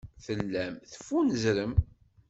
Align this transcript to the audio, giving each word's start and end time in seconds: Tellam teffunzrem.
Tellam 0.25 0.73
teffunzrem. 0.91 1.73